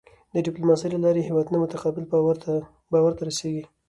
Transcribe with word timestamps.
د 0.33 0.35
ډیپلوماسی 0.45 0.87
له 0.91 0.99
لارې 1.05 1.21
هېوادونه 1.27 1.57
متقابل 1.59 2.03
باور 2.91 3.13
ته 3.17 3.23
رسېږي. 3.29 3.63